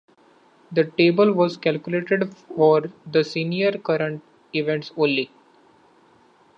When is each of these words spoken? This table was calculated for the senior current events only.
This 0.71 0.87
table 0.97 1.31
was 1.31 1.57
calculated 1.57 2.35
for 2.35 2.85
the 3.05 3.23
senior 3.23 3.73
current 3.73 4.23
events 4.51 4.91
only. 4.97 5.29